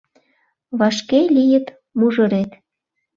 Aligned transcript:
Вашке 0.79 1.19
лийыт 1.35 1.67
мужырет. 1.99 2.51